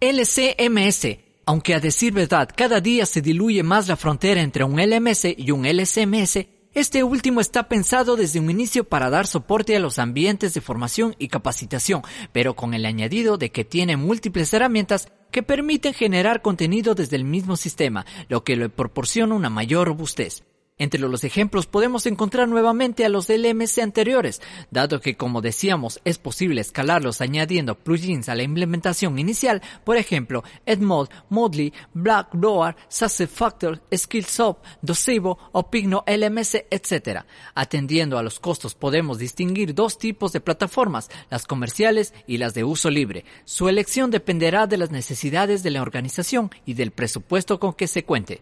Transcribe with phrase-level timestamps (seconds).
[0.00, 1.18] LCMS.
[1.44, 5.50] Aunque a decir verdad, cada día se diluye más la frontera entre un LMS y
[5.50, 10.54] un LCMS, este último está pensado desde un inicio para dar soporte a los ambientes
[10.54, 12.00] de formación y capacitación,
[12.32, 17.24] pero con el añadido de que tiene múltiples herramientas que permiten generar contenido desde el
[17.24, 20.44] mismo sistema, lo que le proporciona una mayor robustez.
[20.80, 24.40] Entre los ejemplos podemos encontrar nuevamente a los LMS anteriores,
[24.70, 30.42] dado que como decíamos es posible escalarlos añadiendo plugins a la implementación inicial, por ejemplo,
[30.64, 37.24] Edmod, Modly, Blackboard, SuccessFactors, Skillsoft, Docebo o Pigno LMS, etc.
[37.54, 42.64] Atendiendo a los costos podemos distinguir dos tipos de plataformas, las comerciales y las de
[42.64, 43.26] uso libre.
[43.44, 48.04] Su elección dependerá de las necesidades de la organización y del presupuesto con que se
[48.06, 48.40] cuente.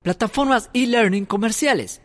[0.00, 2.02] Plataformas e-learning comerciales.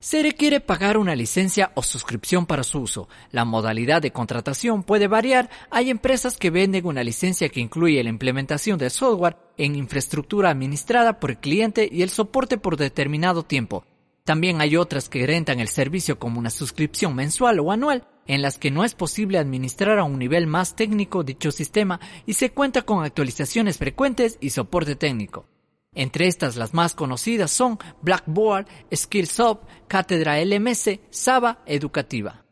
[0.00, 3.10] Se requiere pagar una licencia o suscripción para su uso.
[3.30, 5.50] La modalidad de contratación puede variar.
[5.70, 11.20] Hay empresas que venden una licencia que incluye la implementación del software en infraestructura administrada
[11.20, 13.84] por el cliente y el soporte por determinado tiempo.
[14.24, 18.56] También hay otras que rentan el servicio como una suscripción mensual o anual, en las
[18.56, 22.80] que no es posible administrar a un nivel más técnico dicho sistema y se cuenta
[22.80, 25.46] con actualizaciones frecuentes y soporte técnico.
[25.94, 32.44] Entre estas las más conocidas son Blackboard, Skillsoft, Cátedra LMS, Saba Educativa.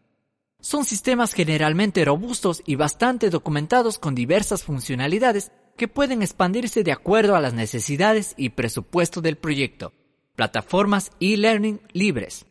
[0.61, 7.35] Son sistemas generalmente robustos y bastante documentados con diversas funcionalidades que pueden expandirse de acuerdo
[7.35, 9.93] a las necesidades y presupuesto del proyecto.
[10.37, 12.47] Plataformas e-learning libres.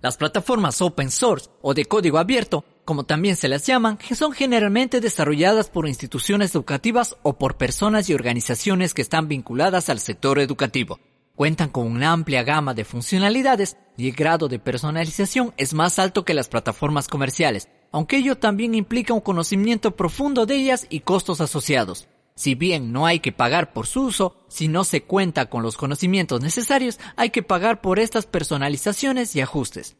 [0.00, 5.00] Las plataformas open source o de código abierto como también se las llaman, son generalmente
[5.00, 11.00] desarrolladas por instituciones educativas o por personas y organizaciones que están vinculadas al sector educativo.
[11.34, 16.24] Cuentan con una amplia gama de funcionalidades y el grado de personalización es más alto
[16.24, 21.40] que las plataformas comerciales, aunque ello también implica un conocimiento profundo de ellas y costos
[21.40, 22.08] asociados.
[22.36, 25.76] Si bien no hay que pagar por su uso, si no se cuenta con los
[25.76, 29.96] conocimientos necesarios, hay que pagar por estas personalizaciones y ajustes.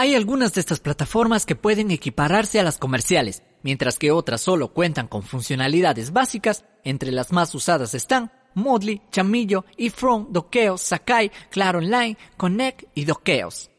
[0.00, 4.72] Hay algunas de estas plataformas que pueden equipararse a las comerciales, mientras que otras solo
[4.72, 11.80] cuentan con funcionalidades básicas, entre las más usadas están Modly, Chamillo, eFront, Dokeos, Sakai, Claro
[11.80, 13.70] Online, Connect y Dokeos.